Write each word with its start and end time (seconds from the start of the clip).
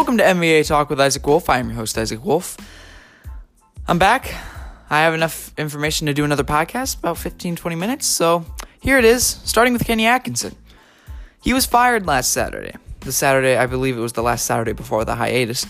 Welcome 0.00 0.16
to 0.16 0.24
NBA 0.24 0.66
Talk 0.66 0.88
with 0.88 0.98
Isaac 0.98 1.26
Wolf. 1.26 1.50
I 1.50 1.58
am 1.58 1.68
your 1.68 1.76
host, 1.76 1.98
Isaac 1.98 2.24
Wolf. 2.24 2.56
I'm 3.86 3.98
back. 3.98 4.34
I 4.88 5.00
have 5.00 5.12
enough 5.12 5.52
information 5.58 6.06
to 6.06 6.14
do 6.14 6.24
another 6.24 6.42
podcast, 6.42 6.98
about 7.00 7.18
15, 7.18 7.54
20 7.54 7.76
minutes. 7.76 8.06
So 8.06 8.46
here 8.80 8.96
it 8.96 9.04
is, 9.04 9.22
starting 9.44 9.74
with 9.74 9.84
Kenny 9.84 10.06
Atkinson. 10.06 10.56
He 11.42 11.52
was 11.52 11.66
fired 11.66 12.06
last 12.06 12.32
Saturday. 12.32 12.76
The 13.00 13.12
Saturday, 13.12 13.58
I 13.58 13.66
believe 13.66 13.98
it 13.98 14.00
was 14.00 14.14
the 14.14 14.22
last 14.22 14.46
Saturday 14.46 14.72
before 14.72 15.04
the 15.04 15.16
hiatus. 15.16 15.66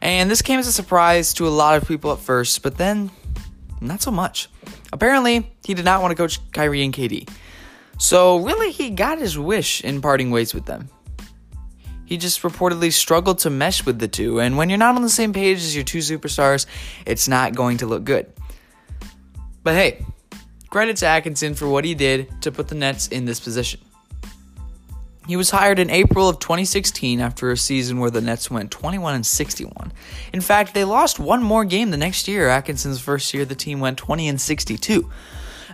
And 0.00 0.30
this 0.30 0.42
came 0.42 0.60
as 0.60 0.68
a 0.68 0.72
surprise 0.72 1.34
to 1.34 1.48
a 1.48 1.50
lot 1.50 1.74
of 1.74 1.88
people 1.88 2.12
at 2.12 2.20
first, 2.20 2.62
but 2.62 2.78
then 2.78 3.10
not 3.80 4.00
so 4.00 4.12
much. 4.12 4.48
Apparently, 4.92 5.50
he 5.64 5.74
did 5.74 5.84
not 5.84 6.02
want 6.02 6.12
to 6.12 6.16
coach 6.16 6.38
Kyrie 6.52 6.84
and 6.84 6.94
KD. 6.94 7.28
So, 7.98 8.36
really, 8.36 8.70
he 8.70 8.90
got 8.90 9.18
his 9.18 9.36
wish 9.36 9.82
in 9.82 10.00
parting 10.00 10.30
ways 10.30 10.54
with 10.54 10.66
them. 10.66 10.88
He 12.12 12.18
just 12.18 12.42
reportedly 12.42 12.92
struggled 12.92 13.38
to 13.38 13.48
mesh 13.48 13.86
with 13.86 13.98
the 13.98 14.06
two, 14.06 14.38
and 14.38 14.58
when 14.58 14.68
you're 14.68 14.76
not 14.76 14.96
on 14.96 15.00
the 15.00 15.08
same 15.08 15.32
page 15.32 15.56
as 15.56 15.74
your 15.74 15.82
two 15.82 16.00
superstars, 16.00 16.66
it's 17.06 17.26
not 17.26 17.54
going 17.54 17.78
to 17.78 17.86
look 17.86 18.04
good. 18.04 18.30
But 19.62 19.76
hey, 19.76 20.04
credit 20.68 20.98
to 20.98 21.06
Atkinson 21.06 21.54
for 21.54 21.66
what 21.66 21.86
he 21.86 21.94
did 21.94 22.42
to 22.42 22.52
put 22.52 22.68
the 22.68 22.74
Nets 22.74 23.08
in 23.08 23.24
this 23.24 23.40
position. 23.40 23.80
He 25.26 25.36
was 25.36 25.48
hired 25.48 25.78
in 25.78 25.88
April 25.88 26.28
of 26.28 26.38
2016 26.38 27.18
after 27.18 27.50
a 27.50 27.56
season 27.56 27.98
where 27.98 28.10
the 28.10 28.20
Nets 28.20 28.50
went 28.50 28.70
21 28.70 29.14
and 29.14 29.24
61. 29.24 29.90
In 30.34 30.42
fact, 30.42 30.74
they 30.74 30.84
lost 30.84 31.18
one 31.18 31.42
more 31.42 31.64
game 31.64 31.92
the 31.92 31.96
next 31.96 32.28
year. 32.28 32.50
Atkinson's 32.50 33.00
first 33.00 33.32
year, 33.32 33.46
the 33.46 33.54
team 33.54 33.80
went 33.80 33.96
20 33.96 34.28
and 34.28 34.38
62. 34.38 35.10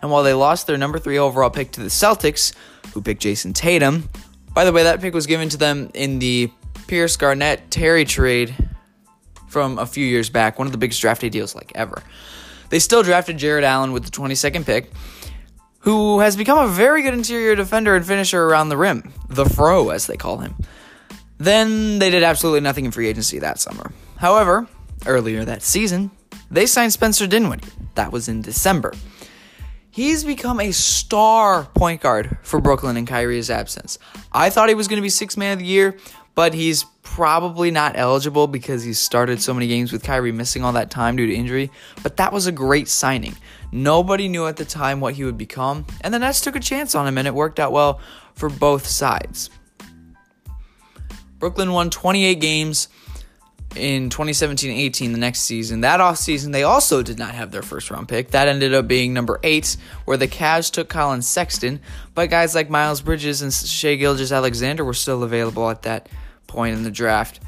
And 0.03 0.13
while 0.13 0.23
they 0.23 0.35
lost 0.35 0.69
their 0.69 0.79
number 0.79 1.01
three 1.01 1.19
overall 1.19 1.51
pick 1.51 1.73
to 1.73 1.81
the 1.81 1.89
Celtics, 1.89 2.55
who 2.95 3.03
picked 3.03 3.23
Jayson 3.23 3.55
Tatum, 3.55 4.09
by 4.55 4.65
the 4.65 4.73
way, 4.73 4.83
that 4.85 5.01
pick 5.01 5.15
was 5.15 5.27
given 5.27 5.49
to 5.51 5.57
them 5.57 5.91
in 5.95 6.19
the 6.19 6.51
Pierce 6.87 7.17
Garnett 7.17 7.71
Terry 7.71 8.05
trade 8.05 8.55
from 9.49 9.79
a 9.79 9.87
few 9.87 10.05
years 10.05 10.31
back, 10.31 10.59
one 10.59 10.67
of 10.67 10.73
the 10.73 10.79
biggest 10.79 11.01
draft 11.01 11.21
day 11.21 11.29
deals 11.29 11.55
like 11.55 11.73
ever. 11.75 12.03
They 12.71 12.79
still 12.79 13.03
drafted 13.03 13.39
Jarrett 13.39 13.65
Allen 13.65 13.93
with 13.93 14.05
the 14.05 14.11
22nd 14.11 14.67
pick, 14.67 14.91
who 15.81 16.21
has 16.21 16.37
become 16.37 16.59
a 16.59 16.69
very 16.69 17.03
good 17.03 17.15
interior 17.15 17.55
defender 17.55 17.95
and 17.97 18.05
finisher 18.05 18.45
around 18.45 18.69
the 18.69 18.77
rim, 18.77 19.13
the 19.29 19.47
Fro 19.47 19.91
as 19.91 20.07
they 20.07 20.17
call 20.17 20.39
him. 20.39 20.55
Then 21.39 21.99
they 21.99 22.11
did 22.11 22.23
absolutely 22.23 22.61
nothing 22.61 22.85
in 22.85 22.91
free 22.91 23.09
agency 23.09 23.39
that 23.39 23.59
summer. 23.59 23.93
However, 24.17 24.67
earlier 25.07 25.45
that 25.45 25.63
season, 25.63 26.11
they 26.51 26.67
signed 26.67 26.93
Spencer 26.93 27.27
Dinwiddie. 27.27 27.69
That 27.95 28.13
was 28.13 28.29
in 28.29 28.43
December. 28.43 28.93
He's 29.99 30.23
become 30.23 30.61
a 30.61 30.71
star 30.71 31.65
point 31.75 32.03
guard 32.03 32.39
for 32.43 32.61
Brooklyn 32.61 32.97
in 32.97 33.05
Kyrie's 33.05 33.51
absence. 33.51 33.99
I 34.31 34.49
thought 34.49 34.69
he 34.69 34.77
was 34.77 34.87
going 34.87 34.99
to 34.99 35.03
be 35.03 35.09
six 35.09 35.37
man 35.37 35.55
of 35.55 35.59
the 35.59 35.65
year, 35.65 35.99
but 36.37 36.55
he's 36.55 36.85
probably 37.03 37.73
not 37.73 37.97
eligible 37.97 38.47
because 38.47 38.85
he 38.85 38.93
started 38.93 39.43
so 39.43 39.53
many 39.53 39.67
games 39.67 39.91
with 39.91 40.05
Kyrie 40.05 40.31
missing 40.31 40.63
all 40.63 40.71
that 40.75 40.93
time 40.93 41.17
due 41.17 41.27
to 41.27 41.35
injury. 41.35 41.73
But 42.05 42.17
that 42.19 42.33
was 42.33 42.47
a 42.47 42.53
great 42.53 42.87
signing. 42.87 43.35
Nobody 43.73 44.29
knew 44.29 44.47
at 44.47 44.57
the 44.57 44.65
time 44.65 45.01
what 45.01 45.15
he 45.15 45.25
would 45.25 45.37
become, 45.37 45.85
and 46.03 46.15
the 46.15 46.21
Nets 46.21 46.43
took 46.43 46.55
a 46.55 46.61
chance 46.61 46.95
on 46.95 47.09
him, 47.09 47.19
and 47.19 47.27
it 47.27 47.35
worked 47.35 47.59
out 47.59 47.73
well 47.73 47.99
for 48.37 48.49
both 48.49 48.87
sides. 48.87 49.51
Brooklyn 51.41 51.73
won 51.73 51.91
28 51.91 52.37
games 52.37 52.87
in 53.77 54.09
2017-18 54.09 55.13
the 55.13 55.19
next 55.19 55.41
season 55.41 55.83
that 55.83 56.01
off 56.01 56.17
season 56.17 56.53
they 56.53 56.63
also 56.63 57.03
did 57.03 57.19
not 57.19 57.35
have 57.35 57.51
their 57.51 57.63
first 57.63 57.91
round 57.91 58.09
pick. 58.09 58.31
That 58.31 58.49
ended 58.49 58.75
up 58.75 58.89
being 58.89 59.13
number 59.13 59.39
eight 59.43 59.77
where 60.05 60.17
the 60.17 60.29
Cavs 60.29 60.71
took 60.71 60.89
Collin 60.89 61.23
Sexton. 61.23 61.81
But 62.15 62.31
guys 62.31 62.55
like 62.55 62.71
Miles 62.71 63.01
Bridges 63.01 63.43
and 63.43 63.53
Shai 63.53 63.97
Gilgeous-Alexander 63.97 64.85
were 64.85 64.95
still 64.95 65.23
available 65.23 65.69
at 65.71 65.83
that 65.83 66.09
point 66.47 66.77
in 66.77 66.83
the 66.83 66.91
draft. 66.91 67.41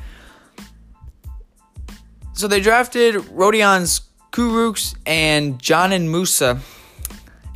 So 2.34 2.48
they 2.48 2.61
drafted 2.61 3.14
Rodions 3.14 4.02
Kurucs 4.30 4.95
and 5.06 5.58
Dzanan 5.58 6.11
Musa. 6.11 6.61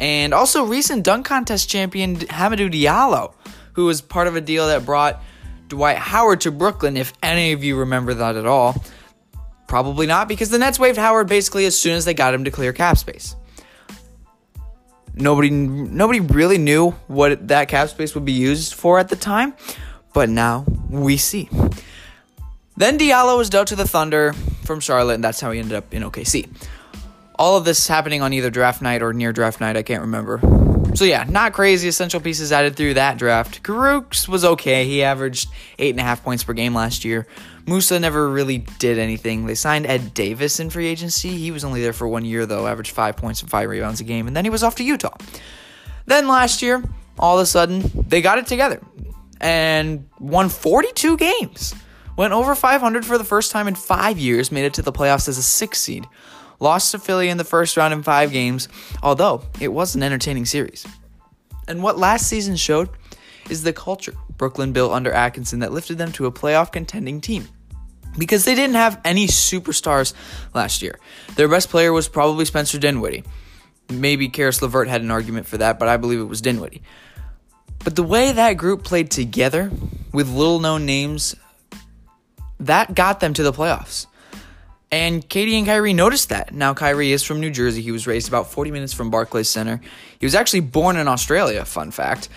And 0.00 0.34
also 0.34 0.64
recent 0.64 1.04
dunk 1.04 1.26
contest 1.26 1.68
champion 1.68 2.16
Hamidou 2.16 2.72
Diallo 2.72 3.34
who 3.74 3.84
was 3.84 4.00
part 4.00 4.26
of 4.26 4.34
a 4.34 4.40
deal 4.40 4.66
that 4.68 4.84
brought 4.84 5.22
Dwight 5.68 5.96
Howard 5.96 6.40
to 6.42 6.50
Brooklyn, 6.50 6.96
if 6.96 7.12
any 7.22 7.52
of 7.52 7.64
you 7.64 7.76
remember 7.76 8.14
that 8.14 8.36
at 8.36 8.46
all. 8.46 8.82
Probably 9.66 10.06
not, 10.06 10.28
because 10.28 10.50
the 10.50 10.58
Nets 10.58 10.78
waived 10.78 10.98
Howard 10.98 11.26
basically 11.26 11.66
as 11.66 11.78
soon 11.78 11.94
as 11.94 12.04
they 12.04 12.14
got 12.14 12.34
him 12.34 12.44
to 12.44 12.50
clear 12.50 12.72
cap 12.72 12.98
space. 12.98 13.34
Nobody, 15.14 15.50
nobody 15.50 16.20
really 16.20 16.58
knew 16.58 16.90
what 17.06 17.48
that 17.48 17.68
cap 17.68 17.88
space 17.88 18.14
would 18.14 18.24
be 18.24 18.32
used 18.32 18.74
for 18.74 18.98
at 18.98 19.08
the 19.08 19.16
time, 19.16 19.54
but 20.12 20.28
now 20.28 20.64
we 20.90 21.16
see. 21.16 21.48
Then 22.76 22.98
Diallo 22.98 23.38
was 23.38 23.48
dealt 23.48 23.68
to 23.68 23.76
the 23.76 23.86
Thunder 23.86 24.32
from 24.64 24.80
Charlotte, 24.80 25.14
and 25.14 25.24
that's 25.24 25.40
how 25.40 25.52
he 25.52 25.60
ended 25.60 25.76
up 25.76 25.94
in 25.94 26.02
OKC. 26.02 26.48
All 27.36 27.56
of 27.56 27.64
this 27.64 27.86
happening 27.86 28.22
on 28.22 28.32
either 28.32 28.50
draft 28.50 28.82
night 28.82 29.02
or 29.02 29.12
near 29.12 29.32
draft 29.32 29.60
night, 29.60 29.76
I 29.76 29.82
can't 29.82 30.02
remember. 30.02 30.40
So 30.94 31.04
yeah, 31.04 31.24
not 31.28 31.52
crazy 31.52 31.88
essential 31.88 32.20
pieces 32.20 32.52
added 32.52 32.76
through 32.76 32.94
that 32.94 33.18
draft. 33.18 33.64
Kurucs 33.64 34.28
was 34.28 34.44
okay. 34.44 34.84
He 34.84 35.02
averaged 35.02 35.50
eight 35.76 35.90
and 35.90 35.98
a 35.98 36.04
half 36.04 36.22
points 36.22 36.44
per 36.44 36.52
game 36.52 36.72
last 36.72 37.04
year. 37.04 37.26
Musa 37.66 37.98
never 37.98 38.30
really 38.30 38.58
did 38.78 38.98
anything. 38.98 39.46
They 39.46 39.56
signed 39.56 39.86
Ed 39.86 40.14
Davis 40.14 40.60
in 40.60 40.70
free 40.70 40.86
agency. 40.86 41.30
He 41.30 41.50
was 41.50 41.64
only 41.64 41.82
there 41.82 41.92
for 41.92 42.06
one 42.06 42.24
year 42.24 42.46
though, 42.46 42.68
averaged 42.68 42.92
five 42.92 43.16
points 43.16 43.40
and 43.42 43.50
five 43.50 43.68
rebounds 43.68 44.00
a 44.00 44.04
game, 44.04 44.28
and 44.28 44.36
then 44.36 44.44
he 44.44 44.50
was 44.50 44.62
off 44.62 44.76
to 44.76 44.84
Utah. 44.84 45.16
Then 46.06 46.28
last 46.28 46.62
year, 46.62 46.84
all 47.18 47.38
of 47.38 47.42
a 47.42 47.46
sudden, 47.46 47.90
they 48.08 48.22
got 48.22 48.38
it 48.38 48.46
together 48.46 48.80
and 49.40 50.08
won 50.20 50.48
42 50.48 51.16
games. 51.16 51.74
Went 52.16 52.32
over 52.32 52.54
500 52.54 53.04
for 53.04 53.18
the 53.18 53.24
first 53.24 53.50
time 53.50 53.66
in 53.66 53.74
five 53.74 54.16
years, 54.16 54.52
made 54.52 54.64
it 54.64 54.74
to 54.74 54.82
the 54.82 54.92
playoffs 54.92 55.28
as 55.28 55.38
a 55.38 55.42
six 55.42 55.80
seed 55.80 56.06
lost 56.64 56.90
to 56.92 56.98
Philly 56.98 57.28
in 57.28 57.36
the 57.36 57.44
first 57.44 57.76
round 57.76 57.94
in 57.94 58.02
five 58.02 58.32
games, 58.32 58.68
although 59.02 59.44
it 59.60 59.68
was 59.68 59.94
an 59.94 60.02
entertaining 60.02 60.46
series. 60.46 60.84
And 61.68 61.82
what 61.82 61.98
last 61.98 62.26
season 62.26 62.56
showed 62.56 62.88
is 63.48 63.62
the 63.62 63.72
culture 63.72 64.14
Brooklyn 64.36 64.72
built 64.72 64.92
under 64.92 65.12
Atkinson 65.12 65.60
that 65.60 65.72
lifted 65.72 65.98
them 65.98 66.10
to 66.12 66.26
a 66.26 66.32
playoff 66.32 66.72
contending 66.72 67.20
team. 67.20 67.46
Because 68.16 68.44
they 68.44 68.54
didn't 68.54 68.76
have 68.76 69.00
any 69.04 69.26
superstars 69.26 70.14
last 70.54 70.82
year. 70.82 70.98
Their 71.36 71.48
best 71.48 71.68
player 71.68 71.92
was 71.92 72.08
probably 72.08 72.44
Spencer 72.44 72.78
Dinwiddie. 72.78 73.24
Maybe 73.90 74.28
Caris 74.28 74.62
LeVert 74.62 74.88
had 74.88 75.02
an 75.02 75.10
argument 75.10 75.46
for 75.46 75.58
that, 75.58 75.78
but 75.78 75.88
I 75.88 75.96
believe 75.96 76.20
it 76.20 76.24
was 76.24 76.40
Dinwiddie. 76.40 76.82
But 77.82 77.96
the 77.96 78.02
way 78.02 78.32
that 78.32 78.54
group 78.54 78.84
played 78.84 79.10
together 79.10 79.70
with 80.12 80.28
little 80.30 80.60
known 80.60 80.86
names, 80.86 81.34
that 82.60 82.94
got 82.94 83.20
them 83.20 83.34
to 83.34 83.42
the 83.42 83.52
playoffs. 83.52 84.06
And 84.94 85.28
KD 85.28 85.54
and 85.54 85.66
Kyrie 85.66 85.92
noticed 85.92 86.28
that. 86.28 86.54
Now, 86.54 86.72
Kyrie 86.72 87.10
is 87.10 87.24
from 87.24 87.40
New 87.40 87.50
Jersey. 87.50 87.82
He 87.82 87.90
was 87.90 88.06
raised 88.06 88.28
about 88.28 88.52
40 88.52 88.70
minutes 88.70 88.92
from 88.92 89.10
Barclays 89.10 89.48
Center. 89.48 89.80
He 90.20 90.24
was 90.24 90.36
actually 90.36 90.60
born 90.60 90.96
in 90.96 91.08
Australia, 91.08 91.64
fun 91.64 91.90
fact. 91.90 92.28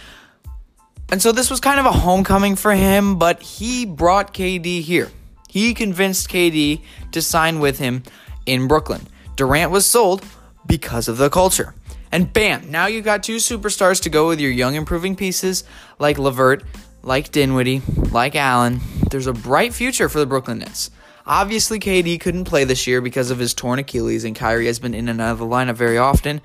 And 1.11 1.21
so 1.21 1.31
this 1.31 1.51
was 1.51 1.59
kind 1.59 1.79
of 1.79 1.85
a 1.85 1.91
homecoming 1.91 2.55
for 2.55 2.71
him, 2.71 3.19
but 3.19 3.43
he 3.43 3.85
brought 3.85 4.33
KD 4.33 4.81
here. 4.81 5.11
He 5.47 5.75
convinced 5.75 6.29
KD 6.29 6.81
to 7.11 7.21
sign 7.21 7.59
with 7.59 7.77
him 7.77 8.01
in 8.47 8.67
Brooklyn. 8.67 9.05
Durant 9.35 9.69
was 9.69 9.85
sold 9.85 10.25
because 10.65 11.07
of 11.07 11.19
the 11.19 11.29
culture. 11.29 11.75
And 12.11 12.33
bam, 12.33 12.71
now 12.71 12.87
you've 12.87 13.05
got 13.05 13.21
two 13.21 13.35
superstars 13.35 14.01
to 14.01 14.09
go 14.09 14.27
with 14.27 14.39
your 14.39 14.49
young 14.49 14.73
improving 14.73 15.15
pieces 15.15 15.63
like 15.99 16.17
LeVert, 16.17 16.63
like 17.03 17.31
Dinwiddie, 17.31 17.83
like 18.11 18.35
Allen. 18.35 18.79
There's 19.11 19.27
a 19.27 19.33
bright 19.33 19.75
future 19.75 20.09
for 20.09 20.17
the 20.17 20.25
Brooklyn 20.25 20.57
Nets. 20.57 20.89
Obviously, 21.27 21.77
KD 21.77 22.19
couldn't 22.21 22.45
play 22.45 22.63
this 22.63 22.87
year 22.87 23.01
because 23.01 23.31
of 23.31 23.37
his 23.37 23.53
torn 23.53 23.79
Achilles, 23.79 24.23
and 24.23 24.33
Kyrie 24.33 24.67
has 24.67 24.79
been 24.79 24.93
in 24.93 25.09
and 25.09 25.19
out 25.19 25.33
of 25.33 25.39
the 25.39 25.45
lineup 25.45 25.75
very 25.75 25.97
often, 25.97 26.39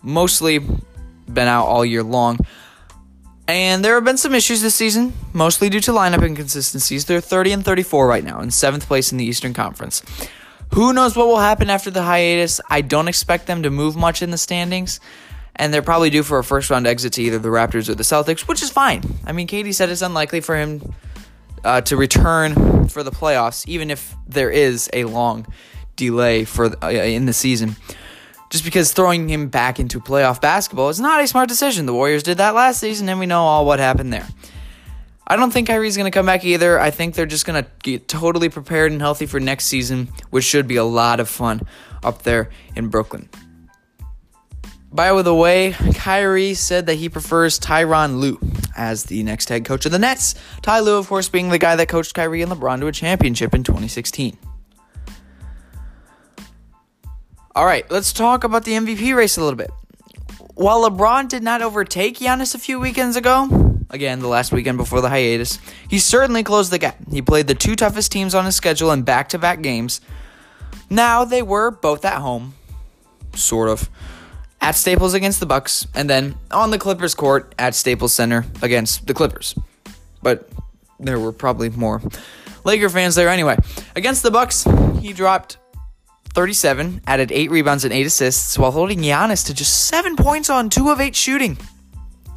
mostly 0.00 0.60
been 0.60 1.48
out 1.48 1.66
all 1.66 1.84
year 1.84 2.04
long. 2.04 2.38
And 3.48 3.84
there 3.84 3.94
have 3.94 4.04
been 4.04 4.16
some 4.16 4.34
issues 4.34 4.62
this 4.62 4.76
season, 4.76 5.12
mostly 5.32 5.68
due 5.68 5.80
to 5.80 5.90
lineup 5.90 6.22
inconsistencies. 6.22 7.06
They're 7.06 7.20
30 7.20 7.52
and 7.52 7.64
34 7.64 8.06
right 8.06 8.22
now, 8.22 8.40
in 8.40 8.52
seventh 8.52 8.86
place 8.86 9.10
in 9.10 9.18
the 9.18 9.24
Eastern 9.24 9.54
Conference. 9.54 10.02
Who 10.74 10.92
knows 10.92 11.16
what 11.16 11.26
will 11.26 11.38
happen 11.38 11.68
after 11.68 11.90
the 11.90 12.02
hiatus? 12.02 12.60
I 12.70 12.82
don't 12.82 13.08
expect 13.08 13.46
them 13.46 13.64
to 13.64 13.70
move 13.70 13.96
much 13.96 14.22
in 14.22 14.30
the 14.30 14.38
standings, 14.38 15.00
and 15.56 15.74
they're 15.74 15.82
probably 15.82 16.10
due 16.10 16.22
for 16.22 16.38
a 16.38 16.44
first 16.44 16.70
round 16.70 16.86
exit 16.86 17.14
to 17.14 17.22
either 17.22 17.40
the 17.40 17.48
Raptors 17.48 17.88
or 17.88 17.96
the 17.96 18.04
Celtics, 18.04 18.42
which 18.42 18.62
is 18.62 18.70
fine. 18.70 19.02
I 19.26 19.32
mean, 19.32 19.48
KD 19.48 19.74
said 19.74 19.88
it's 19.88 20.02
unlikely 20.02 20.40
for 20.42 20.56
him 20.56 20.94
uh, 21.64 21.80
to 21.82 21.96
return 21.96 22.88
for 22.88 23.02
the 23.02 23.10
playoffs, 23.10 23.66
even 23.66 23.90
if 23.90 24.14
there 24.26 24.50
is 24.50 24.88
a 24.92 25.04
long 25.04 25.46
delay 25.96 26.44
for 26.44 26.74
uh, 26.82 26.88
in 26.90 27.26
the 27.26 27.32
season. 27.32 27.76
Just 28.50 28.64
because 28.64 28.92
throwing 28.92 29.28
him 29.28 29.48
back 29.48 29.78
into 29.78 30.00
playoff 30.00 30.40
basketball 30.40 30.88
is 30.88 31.00
not 31.00 31.22
a 31.22 31.26
smart 31.26 31.48
decision. 31.48 31.84
The 31.84 31.92
Warriors 31.92 32.22
did 32.22 32.38
that 32.38 32.54
last 32.54 32.80
season, 32.80 33.08
and 33.08 33.20
we 33.20 33.26
know 33.26 33.42
all 33.42 33.66
what 33.66 33.78
happened 33.78 34.12
there. 34.12 34.26
I 35.26 35.36
don't 35.36 35.50
think 35.50 35.68
Kyrie's 35.68 35.98
going 35.98 36.10
to 36.10 36.16
come 36.16 36.24
back 36.24 36.46
either. 36.46 36.80
I 36.80 36.90
think 36.90 37.14
they're 37.14 37.26
just 37.26 37.44
going 37.44 37.62
to 37.62 37.70
get 37.82 38.08
totally 38.08 38.48
prepared 38.48 38.92
and 38.92 39.00
healthy 39.00 39.26
for 39.26 39.38
next 39.38 39.66
season, 39.66 40.08
which 40.30 40.44
should 40.44 40.66
be 40.66 40.76
a 40.76 40.84
lot 40.84 41.20
of 41.20 41.28
fun 41.28 41.60
up 42.02 42.22
there 42.22 42.48
in 42.74 42.88
Brooklyn. 42.88 43.28
By 44.90 45.20
the 45.20 45.34
way, 45.34 45.72
Kyrie 45.94 46.54
said 46.54 46.86
that 46.86 46.94
he 46.94 47.10
prefers 47.10 47.60
Tyronn 47.60 48.20
Lue. 48.20 48.40
As 48.78 49.04
the 49.04 49.22
next 49.22 49.48
head 49.50 49.64
coach 49.64 49.84
of 49.84 49.92
the 49.92 49.98
Nets. 49.98 50.34
Ty 50.62 50.80
Lue, 50.80 50.96
of 50.96 51.08
course, 51.08 51.28
being 51.28 51.50
the 51.50 51.58
guy 51.58 51.76
that 51.76 51.88
coached 51.88 52.14
Kyrie 52.14 52.40
and 52.40 52.50
LeBron 52.50 52.80
to 52.80 52.86
a 52.86 52.92
championship 52.92 53.54
in 53.54 53.64
2016. 53.64 54.38
All 57.54 57.66
right, 57.66 57.90
let's 57.90 58.12
talk 58.12 58.44
about 58.44 58.64
the 58.64 58.72
MVP 58.72 59.14
race 59.16 59.36
a 59.36 59.42
little 59.42 59.56
bit. 59.56 59.70
While 60.54 60.88
LeBron 60.88 61.28
did 61.28 61.42
not 61.42 61.60
overtake 61.60 62.18
Giannis 62.18 62.54
a 62.54 62.58
few 62.58 62.78
weekends 62.78 63.16
ago, 63.16 63.82
again, 63.90 64.20
the 64.20 64.28
last 64.28 64.52
weekend 64.52 64.78
before 64.78 65.00
the 65.00 65.08
hiatus, 65.08 65.58
he 65.88 65.98
certainly 65.98 66.44
closed 66.44 66.70
the 66.70 66.78
gap. 66.78 66.96
He 67.10 67.20
played 67.20 67.48
the 67.48 67.54
two 67.54 67.74
toughest 67.74 68.12
teams 68.12 68.34
on 68.34 68.44
his 68.44 68.54
schedule 68.54 68.92
in 68.92 69.02
back 69.02 69.28
to 69.30 69.38
back 69.38 69.60
games. 69.60 70.00
Now, 70.88 71.24
they 71.24 71.42
were 71.42 71.70
both 71.70 72.04
at 72.04 72.20
home, 72.20 72.54
sort 73.34 73.68
of 73.68 73.90
at 74.60 74.74
Staples 74.74 75.14
against 75.14 75.40
the 75.40 75.46
Bucks, 75.46 75.86
and 75.94 76.08
then 76.08 76.34
on 76.50 76.70
the 76.70 76.78
Clippers 76.78 77.14
court 77.14 77.54
at 77.58 77.74
Staples 77.74 78.12
Center 78.12 78.44
against 78.62 79.06
the 79.06 79.14
Clippers. 79.14 79.54
But 80.22 80.48
there 80.98 81.20
were 81.20 81.32
probably 81.32 81.70
more 81.70 82.02
Laker 82.64 82.88
fans 82.88 83.14
there 83.14 83.28
anyway. 83.28 83.56
Against 83.96 84.22
the 84.22 84.30
Bucks, 84.30 84.66
he 85.00 85.12
dropped 85.12 85.58
37, 86.34 87.00
added 87.06 87.32
8 87.32 87.50
rebounds 87.50 87.84
and 87.84 87.94
8 87.94 88.06
assists 88.06 88.58
while 88.58 88.72
holding 88.72 88.98
Giannis 88.98 89.46
to 89.46 89.54
just 89.54 89.86
7 89.86 90.16
points 90.16 90.50
on 90.50 90.68
2 90.68 90.90
of 90.90 91.00
8 91.00 91.16
shooting. 91.16 91.56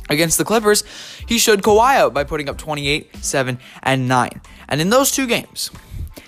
Against 0.09 0.38
the 0.38 0.45
Clippers, 0.45 0.83
he 1.27 1.38
showed 1.38 1.62
Kawhi 1.62 1.95
out 1.95 2.13
by 2.13 2.23
putting 2.23 2.50
up 2.50 2.57
28, 2.57 3.15
7, 3.18 3.59
and 3.83 4.07
9. 4.07 4.41
And 4.68 4.81
in 4.81 4.89
those 4.89 5.12
two 5.12 5.27
games, 5.27 5.69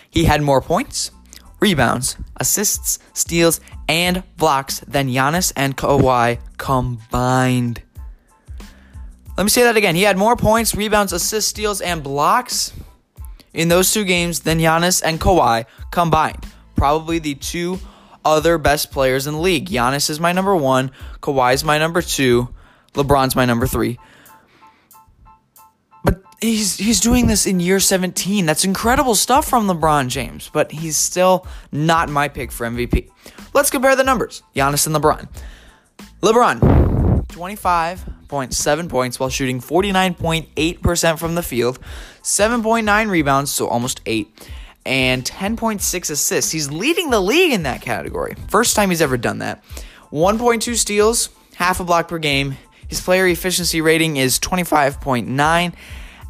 he 0.10 0.26
had 0.26 0.42
more 0.42 0.62
points, 0.62 1.12
rebounds, 1.64 2.18
assists, 2.36 3.00
steals, 3.14 3.62
and 3.88 4.22
blocks 4.36 4.82
than 4.82 5.08
Giannis 5.08 5.54
and 5.56 5.78
Kawhi 5.78 6.40
combined. 6.58 7.82
Let 9.38 9.46
me 9.46 9.50
say 9.50 9.64
that 9.64 9.78
again. 9.78 9.96
He 9.96 10.02
had 10.02 10.18
more 10.18 10.36
points, 10.36 10.76
rebounds, 10.76 11.14
assists, 11.14 11.50
steals, 11.50 11.80
and 11.80 12.04
blocks 12.04 12.74
in 13.54 13.70
those 13.70 13.94
two 13.94 14.04
games 14.04 14.42
than 14.42 14.60
Giannis 14.60 15.02
and 15.06 15.22
Kawhi 15.22 15.66
combined. 15.90 16.46
Probably 16.76 17.20
the 17.20 17.36
two 17.36 17.80
other 18.26 18.58
best 18.58 18.92
players 18.92 19.26
in 19.26 19.36
the 19.36 19.40
league. 19.40 19.70
Giannis 19.70 20.10
is 20.10 20.20
my 20.20 20.34
number 20.34 20.58
one, 20.58 20.92
Kawhi 21.22 21.54
is 21.54 21.64
my 21.64 21.78
number 21.78 22.02
two, 22.02 22.50
LeBron's 22.94 23.38
my 23.38 23.46
number 23.46 23.68
three. 23.68 23.98
He's 26.44 26.76
he's 26.76 27.00
doing 27.00 27.28
this 27.28 27.48
in 27.48 27.62
year 27.62 27.80
17. 27.80 28.46
That's 28.46 28.66
incredible 28.66 29.16
stuff 29.16 29.48
from 29.48 29.66
LeBron 29.66 30.10
James, 30.10 30.50
but 30.52 30.74
he's 30.74 30.98
still 30.98 31.48
not 31.72 32.10
my 32.10 32.28
pick 32.28 32.52
for 32.52 32.68
MVP. 32.68 33.10
Let's 33.54 33.70
compare 33.70 33.96
the 33.96 34.04
numbers. 34.04 34.44
Giannis 34.54 34.86
and 34.86 34.94
LeBron. 34.94 35.30
LeBron, 36.22 37.26
25.7 37.28 38.90
points 38.90 39.22
while 39.22 39.30
shooting 39.30 39.62
49.8% 39.62 41.18
from 41.18 41.36
the 41.36 41.44
field, 41.44 41.80
7.9 42.24 43.10
rebounds, 43.10 43.50
so 43.50 43.70
almost 43.70 44.02
8, 44.06 44.50
and 44.86 45.24
10.6 45.24 46.10
assists. 46.12 46.52
He's 46.52 46.70
leading 46.70 47.10
the 47.10 47.22
league 47.22 47.54
in 47.54 47.64
that 47.64 47.82
category. 47.82 48.36
First 48.50 48.76
time 48.76 48.90
he's 48.90 49.02
ever 49.02 49.16
done 49.16 49.40
that. 49.40 49.64
1.2 50.12 50.76
steals, 50.76 51.30
half 51.56 51.80
a 51.80 51.86
block 51.86 52.10
per 52.10 52.20
game. 52.20 52.58
His 52.90 53.00
player 53.00 53.28
efficiency 53.28 53.80
rating 53.80 54.18
is 54.18 54.40
25.9, 54.40 55.74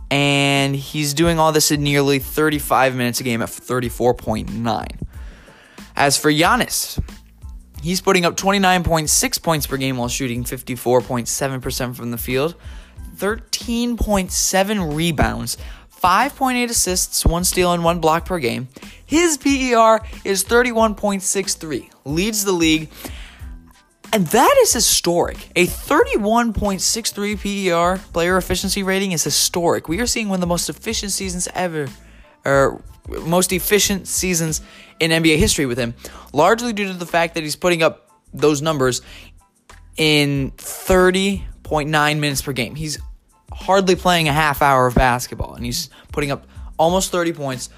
and 0.09 0.75
he's 0.75 1.13
doing 1.13 1.39
all 1.39 1.51
this 1.51 1.71
in 1.71 1.83
nearly 1.83 2.19
35 2.19 2.95
minutes 2.95 3.19
a 3.19 3.23
game 3.23 3.41
at 3.41 3.49
34.9. 3.49 5.07
As 5.95 6.17
for 6.17 6.31
Giannis, 6.31 7.03
he's 7.81 8.01
putting 8.01 8.25
up 8.25 8.35
29.6 8.35 9.43
points 9.43 9.67
per 9.67 9.77
game 9.77 9.97
while 9.97 10.07
shooting 10.07 10.43
54.7% 10.43 11.95
from 11.95 12.11
the 12.11 12.17
field, 12.17 12.55
13.7 13.15 14.95
rebounds, 14.95 15.57
5.8 16.03 16.69
assists, 16.69 17.25
one 17.25 17.43
steal, 17.43 17.71
and 17.71 17.83
one 17.83 17.99
block 17.99 18.25
per 18.25 18.39
game. 18.39 18.67
His 19.05 19.37
PER 19.37 20.01
is 20.25 20.43
31.63, 20.43 21.89
leads 22.05 22.43
the 22.43 22.51
league. 22.51 22.89
And 24.13 24.27
that 24.27 24.55
is 24.61 24.71
historic. 24.71 25.49
A 25.55 25.65
31.63 25.65 27.35
PER 27.35 27.99
player 28.13 28.37
efficiency 28.37 28.83
rating 28.83 29.11
is 29.11 29.23
historic. 29.23 29.89
We 29.89 29.99
are 30.01 30.05
seeing 30.05 30.29
one 30.29 30.35
of 30.35 30.41
the 30.41 30.47
most 30.47 30.69
efficient 30.69 31.11
seasons 31.11 31.47
ever, 31.55 31.87
or 32.45 32.79
most 33.25 33.51
efficient 33.51 34.07
seasons 34.07 34.61
in 34.99 35.09
NBA 35.09 35.37
history 35.37 35.65
with 35.65 35.79
him, 35.79 35.95
largely 36.31 36.73
due 36.73 36.89
to 36.89 36.93
the 36.93 37.07
fact 37.07 37.33
that 37.33 37.41
he's 37.41 37.55
putting 37.55 37.81
up 37.81 38.11
those 38.31 38.61
numbers 38.61 39.01
in 39.97 40.51
30.9 40.57 42.19
minutes 42.19 42.43
per 42.43 42.53
game. 42.53 42.75
He's 42.75 42.99
hardly 43.51 43.95
playing 43.95 44.27
a 44.27 44.33
half 44.33 44.61
hour 44.61 44.85
of 44.85 44.93
basketball, 44.93 45.55
and 45.55 45.65
he's 45.65 45.89
putting 46.11 46.29
up 46.29 46.45
almost 46.77 47.11
30 47.11 47.33
points, 47.33 47.71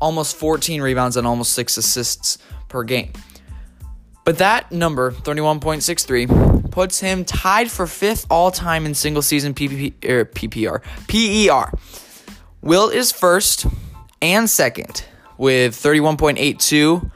almost 0.00 0.36
14 0.36 0.80
rebounds, 0.80 1.18
and 1.18 1.26
almost 1.26 1.52
six 1.52 1.76
assists 1.76 2.38
per 2.68 2.84
game. 2.84 3.12
But 4.24 4.38
that 4.38 4.72
number, 4.72 5.12
31.63, 5.12 6.70
puts 6.70 7.00
him 7.00 7.24
tied 7.24 7.70
for 7.70 7.86
fifth 7.86 8.26
all 8.30 8.50
time 8.50 8.86
in 8.86 8.94
single 8.94 9.22
season 9.22 9.54
PPP, 9.54 9.92
er, 10.08 10.24
PPR, 10.24 10.82
PER. 11.06 11.70
Wilt 12.62 12.94
is 12.94 13.12
first 13.12 13.66
and 14.22 14.48
second 14.48 15.04
with 15.36 15.74
31.82 15.74 17.10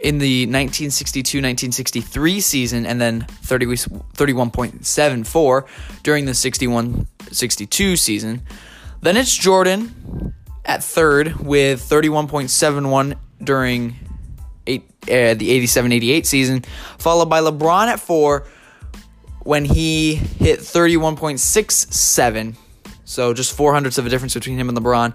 in 0.00 0.18
the 0.18 0.46
1962-1963 0.48 2.42
season 2.42 2.84
and 2.86 3.00
then 3.00 3.22
30, 3.22 3.66
31.74 3.66 5.66
during 6.02 6.26
the 6.26 6.32
61-62 6.32 7.98
season. 7.98 8.42
Then 9.00 9.16
it's 9.16 9.34
Jordan 9.34 10.34
at 10.64 10.84
third 10.84 11.36
with 11.36 11.80
31.71 11.80 13.16
during 13.42 13.96
eight, 14.66 14.84
uh, 15.04 15.34
the 15.34 15.62
87-88 15.62 16.26
season, 16.26 16.62
followed 16.98 17.26
by 17.26 17.40
LeBron 17.40 17.88
at 17.88 18.00
4 18.00 18.46
when 19.44 19.64
he 19.64 20.14
hit 20.14 20.60
31.67. 20.60 22.56
So 23.04 23.34
just 23.34 23.54
four 23.54 23.74
hundredths 23.74 23.98
of 23.98 24.06
a 24.06 24.08
difference 24.08 24.34
between 24.34 24.58
him 24.58 24.68
and 24.68 24.78
LeBron. 24.78 25.14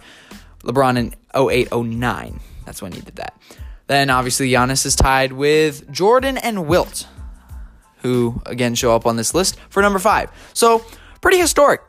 LeBron 0.64 0.98
in 0.98 1.16
08 1.36 1.72
09. 1.74 2.40
That's 2.66 2.82
when 2.82 2.92
he 2.92 3.02
did 3.02 3.16
that. 3.16 3.40
Then 3.88 4.10
obviously 4.10 4.50
Giannis 4.52 4.86
is 4.86 4.96
tied 4.96 5.32
with 5.32 5.90
Jordan 5.92 6.38
and 6.38 6.68
Wilt, 6.68 7.08
who 8.02 8.42
again 8.46 8.76
show 8.76 8.94
up 8.94 9.06
on 9.06 9.16
this 9.16 9.34
list 9.34 9.58
for 9.70 9.82
number 9.82 10.00
five. 10.00 10.30
So 10.54 10.84
pretty 11.22 11.40
historic. 11.40 11.82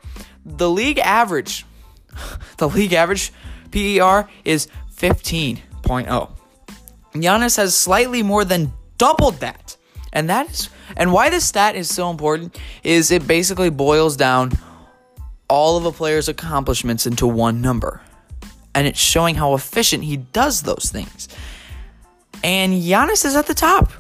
The 0.47 0.71
league 0.71 0.99
average, 0.99 1.67
the 2.57 2.69
league 2.69 2.93
average 2.93 3.33
PER 3.73 4.29
is 4.45 4.69
15.0. 4.97 6.38
Giannis 7.13 7.57
has 7.57 7.77
slightly 7.77 8.23
more 8.23 8.45
than 8.45 8.73
doubled 8.97 9.37
that. 9.37 9.77
And 10.13 10.29
that 10.31 10.51
is 10.51 10.71
and 10.97 11.13
why 11.13 11.31
this 11.31 11.45
stat 11.45 11.77
is 11.77 11.93
so 11.93 12.11
important 12.11 12.59
is 12.83 13.11
it 13.11 13.27
basically 13.27 13.71
boils 13.71 14.17
down 14.17 14.53
all 15.49 15.77
of 15.77 15.85
a 15.85 15.93
player's 15.93 16.29
accomplishments 16.29 17.07
into 17.07 17.27
one 17.27 17.61
number. 17.61 18.01
And 18.75 18.87
it's 18.87 18.99
showing 18.99 19.35
how 19.35 19.55
efficient 19.55 20.05
he 20.05 20.19
does 20.19 20.63
those 20.63 20.91
things. 20.93 21.29
And 22.45 22.73
Giannis 22.75 23.25
is 23.25 23.35
at 23.35 23.47
the 23.47 23.55
top. 23.55 23.91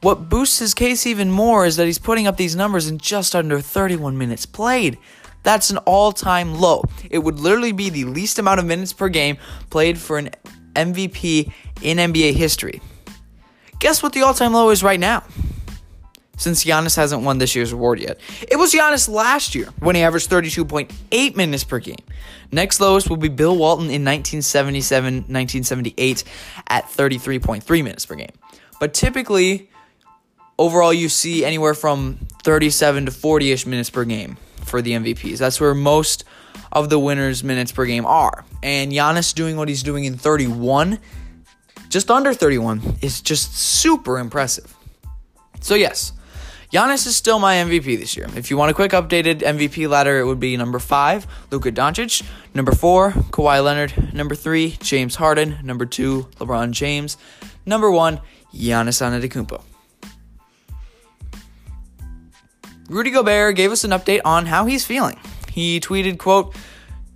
What 0.00 0.28
boosts 0.28 0.58
his 0.58 0.74
case 0.74 1.06
even 1.06 1.30
more 1.30 1.66
is 1.66 1.76
that 1.76 1.86
he's 1.86 1.98
putting 1.98 2.26
up 2.26 2.36
these 2.36 2.56
numbers 2.56 2.88
in 2.88 2.98
just 2.98 3.34
under 3.34 3.60
31 3.60 4.18
minutes 4.18 4.44
played. 4.44 4.98
That's 5.42 5.70
an 5.70 5.78
all 5.78 6.12
time 6.12 6.54
low. 6.54 6.82
It 7.10 7.18
would 7.18 7.38
literally 7.38 7.72
be 7.72 7.88
the 7.88 8.04
least 8.04 8.38
amount 8.38 8.60
of 8.60 8.66
minutes 8.66 8.92
per 8.92 9.08
game 9.08 9.38
played 9.70 9.98
for 9.98 10.18
an 10.18 10.30
MVP 10.76 11.52
in 11.82 11.98
NBA 11.98 12.34
history. 12.34 12.80
Guess 13.78 14.02
what 14.02 14.12
the 14.12 14.22
all 14.22 14.34
time 14.34 14.52
low 14.52 14.70
is 14.70 14.82
right 14.82 15.00
now? 15.00 15.24
Since 16.38 16.64
Giannis 16.64 16.96
hasn't 16.96 17.22
won 17.22 17.38
this 17.38 17.56
year's 17.56 17.72
award 17.72 17.98
yet. 17.98 18.20
It 18.50 18.56
was 18.56 18.72
Giannis 18.72 19.08
last 19.08 19.54
year 19.54 19.68
when 19.80 19.96
he 19.96 20.02
averaged 20.02 20.28
32.8 20.28 21.36
minutes 21.36 21.64
per 21.64 21.78
game. 21.78 22.04
Next 22.52 22.78
lowest 22.78 23.08
will 23.08 23.16
be 23.16 23.28
Bill 23.28 23.56
Walton 23.56 23.86
in 23.86 24.04
1977 24.04 25.14
1978 25.14 26.24
at 26.68 26.84
33.3 26.84 27.84
minutes 27.84 28.04
per 28.04 28.16
game. 28.16 28.32
But 28.78 28.92
typically, 28.92 29.70
overall, 30.58 30.92
you 30.92 31.08
see 31.08 31.44
anywhere 31.44 31.74
from 31.74 32.18
37 32.42 33.06
to 33.06 33.12
40 33.12 33.52
ish 33.52 33.66
minutes 33.66 33.90
per 33.90 34.04
game 34.04 34.36
for 34.64 34.82
the 34.82 34.92
MVPs. 34.92 35.38
That's 35.38 35.60
where 35.60 35.74
most 35.74 36.24
of 36.72 36.90
the 36.90 36.98
winners' 36.98 37.42
minutes 37.42 37.72
per 37.72 37.86
game 37.86 38.04
are. 38.04 38.44
And 38.66 38.90
Giannis 38.90 39.32
doing 39.32 39.56
what 39.56 39.68
he's 39.68 39.84
doing 39.84 40.06
in 40.06 40.16
31 40.18 40.98
just 41.88 42.10
under 42.10 42.34
31 42.34 42.96
is 43.00 43.20
just 43.20 43.56
super 43.56 44.18
impressive. 44.18 44.74
So, 45.60 45.76
yes, 45.76 46.12
Giannis 46.72 47.06
is 47.06 47.14
still 47.14 47.38
my 47.38 47.54
MVP 47.54 47.96
this 47.96 48.16
year. 48.16 48.26
If 48.34 48.50
you 48.50 48.56
want 48.56 48.72
a 48.72 48.74
quick 48.74 48.90
updated 48.90 49.36
MVP 49.36 49.88
ladder, 49.88 50.18
it 50.18 50.26
would 50.26 50.40
be 50.40 50.56
number 50.56 50.80
five, 50.80 51.28
Luka 51.52 51.70
Doncic. 51.70 52.24
Number 52.54 52.72
four, 52.72 53.12
Kawhi 53.30 53.62
Leonard. 53.62 54.12
Number 54.12 54.34
three, 54.34 54.76
James 54.80 55.14
Harden. 55.14 55.58
Number 55.62 55.86
two, 55.86 56.24
LeBron 56.40 56.72
James. 56.72 57.16
Number 57.66 57.88
one, 57.88 58.20
Giannis 58.52 59.00
Antetokounmpo. 59.00 59.62
Rudy 62.88 63.10
Gobert 63.12 63.54
gave 63.54 63.70
us 63.70 63.84
an 63.84 63.92
update 63.92 64.22
on 64.24 64.46
how 64.46 64.66
he's 64.66 64.84
feeling. 64.84 65.20
He 65.52 65.78
tweeted, 65.78 66.18
quote, 66.18 66.52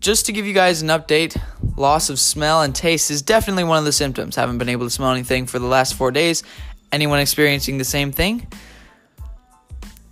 just 0.01 0.27
to 0.27 0.33
give 0.33 0.47
you 0.47 0.55
guys 0.55 0.83
an 0.83 0.89
update, 0.89 1.41
loss 1.77 2.09
of 2.09 2.19
smell 2.19 2.63
and 2.63 2.75
taste 2.75 3.11
is 3.11 3.23
definitely 3.23 3.65
one 3.65 3.79
of 3.79 3.85
the 3.85 3.93
symptoms. 3.93 4.35
Haven't 4.35 4.59
been 4.59 4.69
able 4.69 4.87
to 4.87 4.91
smell 4.91 5.13
anything 5.13 5.47
for 5.47 5.59
the 5.59 5.67
last 5.67 5.95
four 5.95 6.11
days. 6.11 6.43
Anyone 6.91 7.21
experiencing 7.21 7.79
the 7.79 7.85
same 7.85 8.11
thing? 8.11 8.47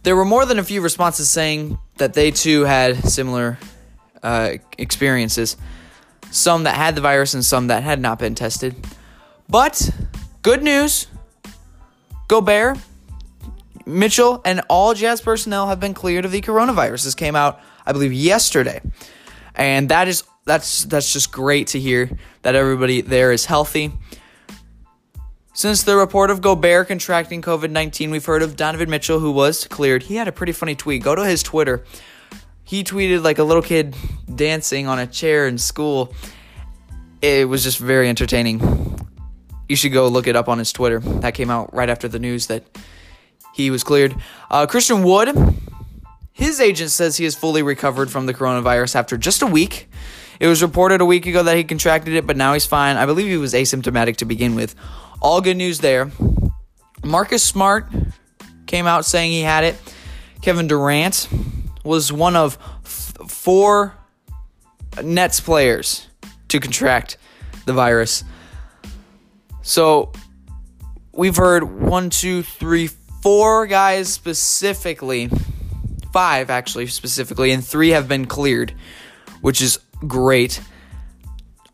There 0.03 0.15
were 0.15 0.25
more 0.25 0.47
than 0.47 0.59
a 0.59 0.65
few 0.65 0.81
responses 0.81 1.29
saying 1.29 1.79
that 1.97 2.15
they 2.15 2.31
too 2.31 2.65
had 2.65 2.97
similar 3.09 3.59
uh, 4.23 4.55
experiences. 4.77 5.57
Some 6.31 6.65
that 6.65 6.75
had 6.75 6.95
the 6.95 7.01
virus 7.01 7.35
and 7.35 7.45
some 7.45 7.69
that 7.69 7.83
had 7.83 8.01
not 8.01 8.19
been 8.19 8.35
tested. 8.35 8.77
But 9.49 9.91
good 10.43 10.63
news 10.63 11.07
Gobert, 12.29 12.79
Mitchell, 13.87 14.43
and 14.45 14.61
all 14.69 14.93
Jazz 14.93 15.23
personnel 15.23 15.69
have 15.69 15.81
been 15.81 15.95
cleared 15.95 16.27
of 16.27 16.31
the 16.31 16.43
coronavirus. 16.43 17.05
This 17.05 17.15
came 17.15 17.35
out, 17.35 17.59
I 17.87 17.93
believe, 17.93 18.13
yesterday. 18.13 18.83
And 19.59 19.89
that 19.91 20.09
is 20.09 20.23
that's 20.45 20.85
that's 20.85 21.13
just 21.13 21.31
great 21.31 21.67
to 21.69 21.81
hear 21.81 22.11
that 22.43 22.55
everybody 22.55 23.03
there 23.03 23.33
is 23.33 23.45
healthy. 23.45 23.93
Since 25.53 25.83
the 25.83 25.97
report 25.97 26.31
of 26.31 26.41
Gobert 26.41 26.87
contracting 26.87 27.43
COVID 27.43 27.71
19, 27.71 28.13
we've 28.13 28.25
heard 28.25 28.43
of 28.43 28.55
Donovan 28.55 28.89
Mitchell, 28.89 29.19
who 29.19 29.33
was 29.33 29.67
cleared. 29.67 30.05
He 30.05 30.15
had 30.15 30.29
a 30.29 30.33
pretty 30.33 30.53
funny 30.53 30.77
tweet. 30.77 31.03
Go 31.03 31.17
to 31.17 31.27
his 31.27 31.43
Twitter. 31.43 31.85
He 32.63 32.85
tweeted 32.85 33.25
like 33.25 33.39
a 33.39 33.45
little 33.45 33.63
kid 33.63 33.97
dancing 34.33 34.87
on 34.87 34.99
a 35.01 35.07
chair 35.07 35.49
in 35.49 35.59
school. 35.59 36.15
It 37.21 37.49
was 37.49 37.65
just 37.65 37.79
very 37.79 38.09
entertaining. 38.09 38.61
You 39.69 39.75
should 39.75 39.93
go 39.93 40.07
look 40.07 40.29
it 40.29 40.37
up 40.37 40.49
on 40.49 40.59
his 40.59 40.73
Twitter. 40.73 41.01
That 41.01 41.35
came 41.35 41.51
out 41.51 41.75
right 41.75 41.91
after 41.91 42.07
the 42.07 42.21
news 42.21 42.47
that 42.47 42.65
he 43.53 43.71
was 43.71 43.83
cleared. 43.83 44.15
Uh, 44.51 44.67
Christian 44.67 45.03
Wood, 45.03 45.35
his 46.39 46.61
agent 46.61 46.91
says 46.91 47.17
he 47.17 47.25
is 47.25 47.35
fully 47.35 47.63
recovered 47.63 48.11
from 48.13 48.27
the 48.27 48.33
coronavirus 48.33 48.95
after 48.95 49.19
just 49.19 49.43
a 49.43 49.47
week. 49.47 49.91
It 50.39 50.47
was 50.47 50.63
reported 50.63 51.01
a 51.01 51.05
week 51.05 51.27
ago 51.27 51.43
that 51.43 51.57
he 51.57 51.65
contracted 51.65 52.15
it, 52.15 52.29
but 52.29 52.37
now 52.37 52.53
he's 52.53 52.65
fine. 52.65 52.97
I 52.97 53.07
believe 53.07 53.27
he 53.27 53.37
was 53.37 53.55
asymptomatic 53.55 54.19
to 54.19 54.25
begin 54.25 54.55
with. 54.55 54.77
All 55.21 55.41
good 55.41 55.57
news 55.57 55.81
there. 55.81 56.13
Marcus 57.03 57.43
Smart 57.43 57.89
came 58.67 58.87
out 58.87 59.05
saying 59.05 59.33
he 59.33 59.43
had 59.43 59.65
it. 59.65 59.77
Kevin 60.41 60.69
Durant 60.69 61.29
was 61.83 62.13
one 62.13 62.37
of 62.37 62.57
f- 62.85 63.15
four 63.29 63.95
Nets 65.03 65.41
players 65.41 66.07
to 66.47 66.61
contract 66.61 67.17
the 67.67 67.73
virus. 67.73 68.23
So 69.63 70.13
we've 71.13 71.37
heard 71.37 71.65
one, 71.65 72.11
two, 72.11 72.45
three, 72.45 72.87
four 73.23 73.67
guys 73.67 74.09
specifically, 74.09 75.31
five 76.13 76.51
actually 76.51 76.87
specifically, 76.87 77.51
and 77.51 77.65
three 77.65 77.91
have 77.91 78.09
been 78.09 78.27
cleared, 78.27 78.75
which 79.41 79.61
is 79.61 79.79
great. 80.07 80.61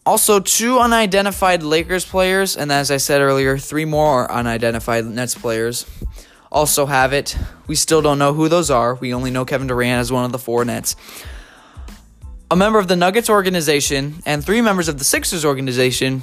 Also, 0.07 0.39
two 0.39 0.79
unidentified 0.79 1.63
Lakers 1.63 2.05
players, 2.05 2.57
and 2.57 2.71
as 2.71 2.91
I 2.91 2.99
said 2.99 3.23
earlier, 3.23 3.57
three 3.57 3.87
more 3.87 4.31
unidentified 4.31 5.07
Nets 5.07 5.35
players 5.35 5.87
also 6.55 6.87
have 6.87 7.13
it. 7.13 7.37
We 7.67 7.75
still 7.75 8.01
don't 8.01 8.19
know 8.19 8.33
who 8.33 8.49
those 8.49 8.71
are. 8.71 8.95
We 8.95 9.13
only 9.13 9.31
know 9.31 9.45
Kevin 9.45 9.67
Durant 9.67 10.01
as 10.01 10.13
one 10.13 10.25
of 10.25 10.33
the 10.33 10.39
four 10.39 10.65
Nets. 10.65 10.95
A 12.51 12.57
member 12.57 12.79
of 12.79 12.87
the 12.87 12.97
Nuggets 12.97 13.29
organization 13.29 14.23
and 14.25 14.45
three 14.45 14.61
members 14.61 14.89
of 14.89 14.99
the 14.99 15.05
Sixers 15.05 15.45
organization. 15.45 16.23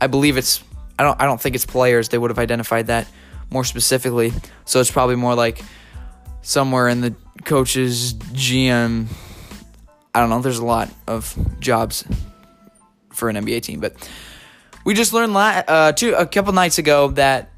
I 0.00 0.06
believe 0.06 0.36
it's 0.36 0.62
I 0.98 1.02
don't 1.02 1.20
I 1.20 1.24
don't 1.24 1.40
think 1.40 1.56
it's 1.56 1.66
players. 1.66 2.10
They 2.10 2.18
would 2.18 2.30
have 2.30 2.38
identified 2.38 2.86
that 2.86 3.08
more 3.50 3.64
specifically. 3.64 4.32
So 4.64 4.80
it's 4.80 4.90
probably 4.90 5.16
more 5.16 5.34
like 5.34 5.62
somewhere 6.42 6.88
in 6.88 7.00
the 7.00 7.14
coaches 7.44 8.14
GM 8.14 9.08
I 10.14 10.20
don't 10.20 10.28
know. 10.28 10.40
There's 10.40 10.58
a 10.58 10.64
lot 10.64 10.90
of 11.06 11.36
jobs 11.58 12.04
for 13.10 13.28
an 13.28 13.36
NBA 13.36 13.62
team. 13.62 13.80
But 13.80 13.94
we 14.84 14.94
just 14.94 15.12
learned 15.12 15.32
la- 15.32 15.62
uh, 15.66 15.92
two, 15.92 16.14
a 16.14 16.26
couple 16.26 16.52
nights 16.52 16.78
ago 16.78 17.08
that 17.12 17.50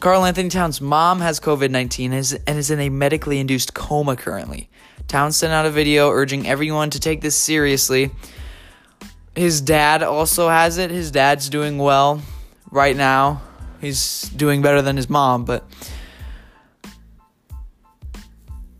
Karl-Anthony 0.00 0.48
Towns' 0.48 0.80
mom 0.80 1.20
has 1.20 1.40
COVID 1.40 1.70
19 1.70 2.12
and 2.12 2.58
is 2.58 2.70
in 2.70 2.80
a 2.80 2.88
medically 2.88 3.38
induced 3.38 3.74
coma 3.74 4.16
currently. 4.16 4.70
Towns 5.08 5.36
sent 5.36 5.52
out 5.52 5.66
a 5.66 5.70
video 5.70 6.10
urging 6.10 6.46
everyone 6.46 6.90
to 6.90 7.00
take 7.00 7.20
this 7.20 7.36
seriously. 7.36 8.10
His 9.34 9.60
dad 9.60 10.02
also 10.02 10.48
has 10.48 10.78
it. 10.78 10.90
His 10.90 11.10
dad's 11.10 11.50
doing 11.50 11.76
well 11.76 12.22
right 12.70 12.96
now. 12.96 13.42
He's 13.80 14.22
doing 14.22 14.62
better 14.62 14.80
than 14.80 14.96
his 14.96 15.10
mom, 15.10 15.44
but 15.44 15.64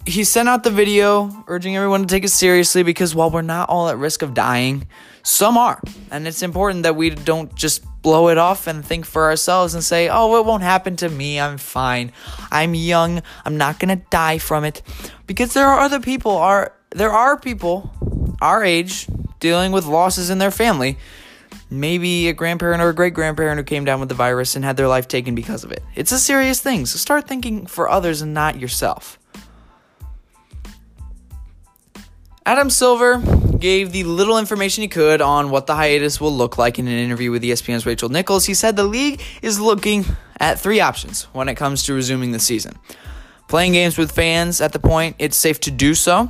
he 0.06 0.22
sent 0.22 0.48
out 0.48 0.62
the 0.62 0.70
video 0.70 1.44
urging 1.48 1.76
everyone 1.76 2.02
to 2.02 2.06
take 2.06 2.24
it 2.24 2.28
seriously 2.28 2.82
because 2.82 3.14
while 3.14 3.30
we're 3.30 3.42
not 3.42 3.68
all 3.68 3.88
at 3.88 3.98
risk 3.98 4.22
of 4.22 4.34
dying, 4.34 4.86
some 5.22 5.58
are. 5.58 5.80
And 6.10 6.28
it's 6.28 6.42
important 6.42 6.84
that 6.84 6.94
we 6.94 7.10
don't 7.10 7.52
just 7.54 7.84
blow 8.02 8.28
it 8.28 8.38
off 8.38 8.68
and 8.68 8.84
think 8.84 9.04
for 9.04 9.24
ourselves 9.24 9.74
and 9.74 9.82
say, 9.82 10.08
oh, 10.08 10.38
it 10.38 10.46
won't 10.46 10.62
happen 10.62 10.94
to 10.96 11.08
me. 11.08 11.40
I'm 11.40 11.58
fine. 11.58 12.12
I'm 12.52 12.74
young. 12.74 13.20
I'm 13.44 13.56
not 13.56 13.80
going 13.80 13.98
to 13.98 14.04
die 14.10 14.38
from 14.38 14.64
it. 14.64 14.80
Because 15.26 15.54
there 15.54 15.66
are 15.66 15.80
other 15.80 15.98
people, 15.98 16.32
are 16.32 16.72
there 16.90 17.10
are 17.10 17.38
people 17.38 17.90
our 18.40 18.62
age 18.62 19.08
dealing 19.40 19.72
with 19.72 19.86
losses 19.86 20.30
in 20.30 20.38
their 20.38 20.52
family. 20.52 20.98
Maybe 21.68 22.28
a 22.28 22.32
grandparent 22.32 22.80
or 22.80 22.90
a 22.90 22.94
great 22.94 23.12
grandparent 23.12 23.58
who 23.58 23.64
came 23.64 23.84
down 23.84 23.98
with 23.98 24.08
the 24.08 24.14
virus 24.14 24.54
and 24.54 24.64
had 24.64 24.76
their 24.76 24.86
life 24.86 25.08
taken 25.08 25.34
because 25.34 25.64
of 25.64 25.72
it. 25.72 25.82
It's 25.96 26.12
a 26.12 26.18
serious 26.18 26.60
thing. 26.60 26.86
So 26.86 26.96
start 26.96 27.26
thinking 27.26 27.66
for 27.66 27.88
others 27.88 28.22
and 28.22 28.32
not 28.32 28.60
yourself. 28.60 29.18
Adam 32.46 32.70
Silver 32.70 33.18
gave 33.58 33.92
the 33.92 34.04
little 34.04 34.38
information 34.38 34.82
he 34.82 34.88
could 34.88 35.20
on 35.20 35.50
what 35.50 35.66
the 35.66 35.74
hiatus 35.74 36.20
will 36.20 36.32
look 36.32 36.56
like 36.56 36.78
in 36.78 36.86
an 36.86 36.96
interview 36.98 37.30
with 37.30 37.42
ESPN's 37.42 37.84
Rachel 37.84 38.08
Nichols. 38.08 38.46
He 38.46 38.54
said 38.54 38.76
the 38.76 38.84
league 38.84 39.20
is 39.42 39.60
looking 39.60 40.04
at 40.38 40.58
three 40.58 40.78
options 40.80 41.24
when 41.32 41.48
it 41.48 41.56
comes 41.56 41.82
to 41.82 41.92
resuming 41.92 42.30
the 42.30 42.38
season 42.38 42.78
playing 43.48 43.72
games 43.72 43.96
with 43.96 44.12
fans 44.12 44.60
at 44.60 44.72
the 44.72 44.78
point 44.78 45.16
it's 45.18 45.36
safe 45.36 45.60
to 45.60 45.70
do 45.70 45.94
so, 45.94 46.28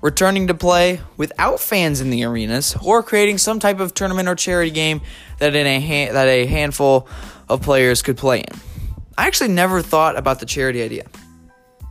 returning 0.00 0.46
to 0.46 0.54
play 0.54 1.00
without 1.16 1.60
fans 1.60 2.00
in 2.00 2.10
the 2.10 2.24
arenas, 2.24 2.76
or 2.82 3.02
creating 3.02 3.38
some 3.38 3.58
type 3.58 3.80
of 3.80 3.94
tournament 3.94 4.28
or 4.28 4.34
charity 4.34 4.70
game 4.70 5.00
that 5.38 5.54
in 5.54 5.66
a 5.66 5.80
ha- 5.80 6.12
that 6.12 6.28
a 6.28 6.46
handful 6.46 7.08
of 7.48 7.62
players 7.62 8.02
could 8.02 8.16
play 8.16 8.40
in. 8.40 8.60
I 9.18 9.26
actually 9.26 9.48
never 9.48 9.82
thought 9.82 10.16
about 10.16 10.40
the 10.40 10.46
charity 10.46 10.82
idea. 10.82 11.06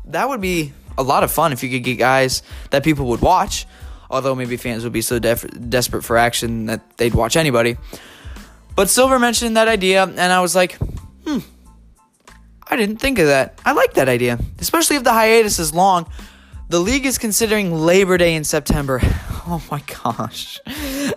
That 0.06 0.30
would 0.30 0.42
be 0.42 0.74
a 0.98 1.04
lot 1.04 1.24
of 1.24 1.32
fun 1.32 1.54
if 1.54 1.64
you 1.64 1.70
could 1.70 1.84
get 1.84 1.96
guys 1.96 2.44
that 2.72 2.84
people 2.84 3.06
would 3.08 3.22
watch. 3.22 3.66
Although 4.10 4.36
maybe 4.36 4.56
fans 4.56 4.84
would 4.84 4.94
be 4.94 5.02
so 5.02 5.18
def- 5.20 5.46
desperate 5.70 6.04
for 6.04 6.18
action 6.18 6.68
that 6.68 6.98
they'd 6.98 7.14
watch 7.14 7.36
anybody. 7.36 7.78
But 8.76 8.90
Silver 8.90 9.18
mentioned 9.20 9.58
that 9.58 9.68
idea, 9.68 10.04
and 10.04 10.20
I 10.20 10.42
was 10.42 10.56
like, 10.56 10.78
hmm, 11.26 11.40
I 12.68 12.76
didn't 12.76 12.98
think 12.98 13.20
of 13.20 13.28
that. 13.28 13.60
I 13.66 13.72
like 13.74 13.94
that 13.94 14.10
idea, 14.10 14.38
especially 14.60 14.98
if 14.98 15.04
the 15.04 15.14
hiatus 15.14 15.60
is 15.60 15.74
long. 15.74 16.08
The 16.70 16.80
league 16.80 17.06
is 17.06 17.18
considering 17.18 17.74
Labor 17.74 18.18
Day 18.18 18.36
in 18.36 18.44
September. 18.44 19.02
Oh 19.48 19.62
my 19.70 19.80
gosh, 20.04 20.60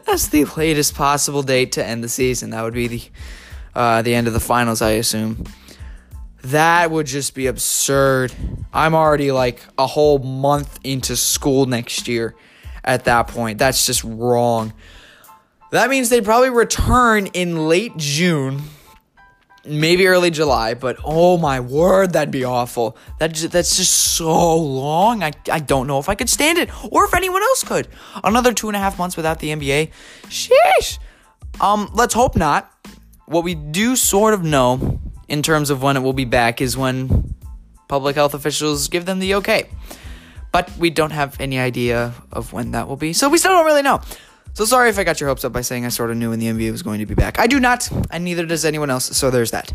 that's 0.04 0.28
the 0.28 0.44
latest 0.44 0.94
possible 0.94 1.42
date 1.42 1.72
to 1.72 1.82
end 1.82 2.04
the 2.04 2.10
season. 2.10 2.50
That 2.50 2.62
would 2.62 2.74
be 2.74 2.86
the 2.86 3.02
uh, 3.74 4.02
the 4.02 4.14
end 4.14 4.26
of 4.26 4.34
the 4.34 4.40
finals, 4.40 4.82
I 4.82 4.90
assume. 4.90 5.44
That 6.50 6.90
would 6.90 7.06
just 7.06 7.34
be 7.34 7.46
absurd. 7.46 8.32
I'm 8.72 8.94
already 8.94 9.32
like 9.32 9.60
a 9.76 9.86
whole 9.86 10.18
month 10.18 10.78
into 10.82 11.16
school 11.16 11.66
next 11.66 12.08
year 12.08 12.34
at 12.84 13.04
that 13.04 13.28
point. 13.28 13.58
That's 13.58 13.84
just 13.84 14.02
wrong. 14.04 14.72
That 15.72 15.90
means 15.90 16.08
they'd 16.08 16.24
probably 16.24 16.48
return 16.48 17.26
in 17.26 17.68
late 17.68 17.96
June, 17.98 18.62
maybe 19.66 20.06
early 20.06 20.30
July, 20.30 20.72
but 20.72 20.96
oh 21.04 21.36
my 21.36 21.60
word, 21.60 22.14
that'd 22.14 22.30
be 22.30 22.44
awful. 22.44 22.96
That 23.18 23.34
that's 23.34 23.76
just 23.76 23.92
so 23.92 24.56
long. 24.56 25.22
I, 25.22 25.32
I 25.52 25.58
don't 25.58 25.86
know 25.86 25.98
if 25.98 26.08
I 26.08 26.14
could 26.14 26.30
stand 26.30 26.56
it 26.56 26.70
or 26.90 27.04
if 27.04 27.14
anyone 27.14 27.42
else 27.42 27.62
could. 27.62 27.88
Another 28.24 28.54
two 28.54 28.68
and 28.68 28.76
a 28.76 28.80
half 28.80 28.96
months 28.96 29.18
without 29.18 29.40
the 29.40 29.48
NBA. 29.48 29.90
Sheesh. 30.28 30.98
Um, 31.60 31.90
let's 31.92 32.14
hope 32.14 32.36
not. 32.36 32.72
What 33.26 33.44
we 33.44 33.54
do 33.54 33.96
sort 33.96 34.32
of 34.32 34.42
know 34.42 34.98
in 35.28 35.42
terms 35.42 35.70
of 35.70 35.82
when 35.82 35.96
it 35.96 36.00
will 36.00 36.12
be 36.12 36.24
back 36.24 36.60
is 36.60 36.76
when 36.76 37.34
public 37.88 38.16
health 38.16 38.34
officials 38.34 38.88
give 38.88 39.06
them 39.06 39.18
the 39.18 39.34
okay. 39.36 39.68
But 40.52 40.70
we 40.78 40.90
don't 40.90 41.10
have 41.10 41.38
any 41.40 41.58
idea 41.58 42.14
of 42.32 42.52
when 42.52 42.72
that 42.72 42.88
will 42.88 42.96
be, 42.96 43.12
so 43.12 43.28
we 43.28 43.38
still 43.38 43.52
don't 43.52 43.66
really 43.66 43.82
know. 43.82 44.00
So 44.54 44.64
sorry 44.64 44.88
if 44.88 44.98
I 44.98 45.04
got 45.04 45.20
your 45.20 45.28
hopes 45.28 45.44
up 45.44 45.52
by 45.52 45.60
saying 45.60 45.84
I 45.84 45.88
sort 45.88 46.10
of 46.10 46.16
knew 46.16 46.30
when 46.30 46.38
the 46.38 46.46
NBA 46.46 46.72
was 46.72 46.82
going 46.82 47.00
to 47.00 47.06
be 47.06 47.14
back. 47.14 47.38
I 47.38 47.46
do 47.46 47.60
not, 47.60 47.88
and 48.10 48.24
neither 48.24 48.46
does 48.46 48.64
anyone 48.64 48.90
else, 48.90 49.16
so 49.16 49.30
there's 49.30 49.50
that. 49.52 49.72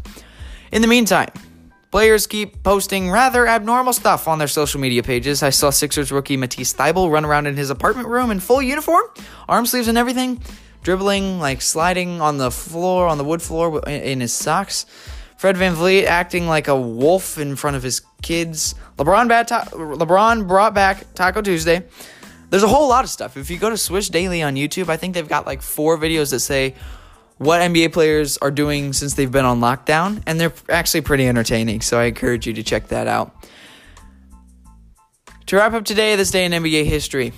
In 0.72 0.82
the 0.82 0.88
meantime, 0.88 1.30
players 1.92 2.26
keep 2.26 2.64
posting 2.64 3.12
rather 3.12 3.48
abnormal 3.48 3.94
stuff 3.94 4.28
on 4.28 4.40
their 4.40 4.48
social 4.48 4.82
media 4.82 5.04
pages. 5.04 5.44
I 5.44 5.52
saw 5.52 5.70
Sixers 5.70 6.12
rookie 6.12 6.38
Matisse 6.38 6.74
Thybulle 6.74 7.12
run 7.12 7.24
around 7.24 7.46
in 7.46 7.56
his 7.56 7.70
apartment 7.70 8.08
room 8.08 8.32
in 8.32 8.40
full 8.40 8.62
uniform, 8.62 9.04
arm 9.48 9.68
sleeves 9.68 9.88
and 9.88 9.98
everything, 9.98 10.42
dribbling, 10.82 11.40
like 11.40 11.62
sliding 11.62 12.20
on 12.20 12.40
the 12.40 12.50
floor, 12.50 13.08
on 13.08 13.20
the 13.20 13.24
wood 13.24 13.42
floor 13.42 13.88
in 13.88 14.22
his 14.22 14.34
socks. 14.34 14.88
Fred 15.38 15.56
VanVleet 15.56 16.06
acting 16.06 16.48
like 16.48 16.68
a 16.68 16.80
wolf 16.80 17.38
in 17.38 17.56
front 17.56 17.76
of 17.76 17.84
his 17.84 18.02
kids. 18.22 18.76
LeBron, 18.98 19.46
ta- 19.46 19.66
LeBron 19.72 20.48
brought 20.48 20.74
back 20.74 21.14
Taco 21.16 21.42
Tuesday. 21.42 21.84
there's 22.50 22.64
a 22.64 22.68
whole 22.68 22.88
lot 22.88 23.04
of 23.04 23.10
stuff. 23.10 23.36
If 23.36 23.50
you 23.50 23.58
go 23.58 23.70
to 23.70 23.78
Swish 23.78 24.10
Daily 24.10 24.42
on 24.42 24.56
YouTube, 24.56 24.90
I 24.90 24.98
think 24.98 25.14
they've 25.14 25.28
got 25.28 25.46
like 25.46 25.62
four 25.62 25.98
videos 25.98 26.32
that 26.32 26.40
say 26.40 26.76
what 27.38 27.62
NBA 27.62 27.92
players 27.94 28.38
are 28.38 28.52
doing 28.52 28.94
since 28.94 29.16
they've 29.16 29.32
been 29.32 29.46
on 29.46 29.60
lockdown, 29.60 30.22
and 30.26 30.40
they're 30.40 30.54
actually 30.70 31.02
pretty 31.02 31.28
entertaining. 31.28 31.82
So 31.82 32.00
I 32.00 32.06
encourage 32.06 32.48
you 32.48 32.54
to 32.54 32.64
check 32.64 32.88
that 32.90 33.08
out. 33.08 33.36
To 35.48 35.58
wrap 35.58 35.74
up 35.74 35.84
today, 35.84 36.16
this 36.16 36.32
day 36.32 36.46
in 36.46 36.52
NBA 36.52 36.86
history, 36.86 37.34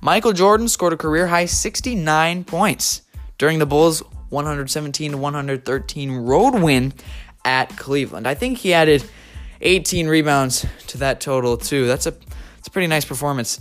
Michael 0.00 0.32
Jordan 0.32 0.68
scored 0.68 0.92
a 0.92 0.96
career 0.96 1.26
high 1.26 1.46
69 1.46 2.44
points 2.44 3.02
during 3.38 3.58
the 3.58 3.66
Bulls' 3.66 4.02
117 4.32 5.20
113 5.20 6.10
road 6.12 6.54
win 6.54 6.92
at 7.44 7.76
Cleveland. 7.76 8.26
I 8.26 8.34
think 8.34 8.58
he 8.58 8.72
added 8.72 9.04
18 9.60 10.08
rebounds 10.08 10.66
to 10.88 10.98
that 10.98 11.20
total 11.20 11.56
too. 11.56 11.86
That's 11.86 12.06
a 12.06 12.10
that's 12.10 12.68
a 12.68 12.70
pretty 12.70 12.88
nice 12.88 13.04
performance. 13.04 13.60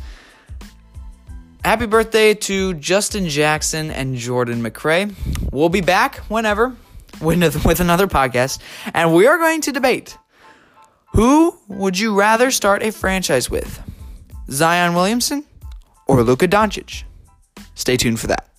Happy 1.63 1.85
birthday 1.85 2.33
to 2.33 2.73
Justin 2.75 3.29
Jackson 3.29 3.91
and 3.91 4.15
Jordan 4.15 4.63
McRae. 4.63 5.13
We'll 5.51 5.69
be 5.69 5.81
back 5.81 6.17
whenever 6.27 6.75
with 7.21 7.79
another 7.79 8.07
podcast, 8.07 8.59
and 8.93 9.13
we 9.13 9.27
are 9.27 9.37
going 9.37 9.61
to 9.61 9.71
debate 9.71 10.17
who 11.13 11.57
would 11.67 11.99
you 11.99 12.17
rather 12.17 12.51
start 12.51 12.81
a 12.83 12.91
franchise 12.91 13.49
with, 13.49 13.81
Zion 14.49 14.93
Williamson 14.93 15.43
or 16.07 16.23
Luka 16.23 16.47
Doncic? 16.47 17.03
Stay 17.75 17.97
tuned 17.97 18.19
for 18.19 18.27
that. 18.27 18.50